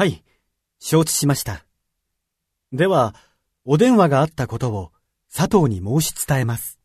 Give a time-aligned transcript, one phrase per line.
[0.00, 0.24] はい、
[0.78, 1.66] 承知しました。
[2.72, 3.14] では、
[3.66, 4.92] お電話があったことを
[5.30, 6.79] 佐藤に申し伝えます。